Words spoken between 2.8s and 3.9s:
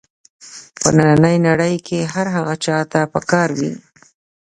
ته په کار وي.